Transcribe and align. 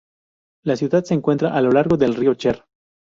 La 0.63 0.75
ciudad 0.77 1.03
se 1.03 1.13
encuentra 1.13 1.53
a 1.55 1.61
lo 1.61 1.71
largo 1.71 1.95
del 1.95 2.15
río 2.15 2.33
Cher. 2.33 2.63